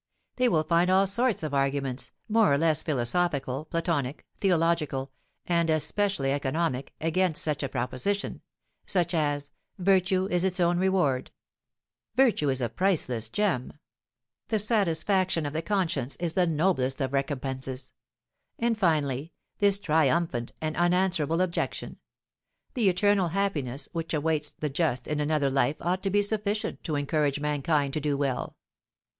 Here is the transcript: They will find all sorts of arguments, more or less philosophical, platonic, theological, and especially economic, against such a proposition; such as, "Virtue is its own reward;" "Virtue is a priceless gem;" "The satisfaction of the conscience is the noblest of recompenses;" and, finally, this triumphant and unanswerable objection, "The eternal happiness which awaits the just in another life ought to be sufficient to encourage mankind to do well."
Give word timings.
They 0.37 0.49
will 0.49 0.63
find 0.63 0.89
all 0.89 1.05
sorts 1.05 1.43
of 1.43 1.53
arguments, 1.53 2.09
more 2.27 2.51
or 2.51 2.57
less 2.57 2.81
philosophical, 2.81 3.65
platonic, 3.65 4.25
theological, 4.39 5.11
and 5.45 5.69
especially 5.69 6.31
economic, 6.31 6.95
against 6.99 7.43
such 7.43 7.61
a 7.61 7.69
proposition; 7.69 8.41
such 8.87 9.13
as, 9.13 9.51
"Virtue 9.77 10.25
is 10.25 10.43
its 10.43 10.59
own 10.59 10.79
reward;" 10.79 11.29
"Virtue 12.15 12.49
is 12.49 12.61
a 12.61 12.69
priceless 12.69 13.29
gem;" 13.29 13.73
"The 14.47 14.57
satisfaction 14.57 15.45
of 15.45 15.53
the 15.53 15.61
conscience 15.61 16.15
is 16.15 16.33
the 16.33 16.47
noblest 16.47 16.99
of 16.99 17.13
recompenses;" 17.13 17.93
and, 18.57 18.75
finally, 18.75 19.33
this 19.59 19.77
triumphant 19.77 20.51
and 20.61 20.75
unanswerable 20.77 21.41
objection, 21.41 21.99
"The 22.73 22.89
eternal 22.89 23.27
happiness 23.27 23.87
which 23.91 24.15
awaits 24.15 24.49
the 24.49 24.67
just 24.67 25.07
in 25.07 25.19
another 25.19 25.51
life 25.51 25.77
ought 25.79 26.01
to 26.01 26.09
be 26.09 26.23
sufficient 26.23 26.83
to 26.85 26.95
encourage 26.95 27.39
mankind 27.39 27.93
to 27.93 28.01
do 28.01 28.17
well." 28.17 28.55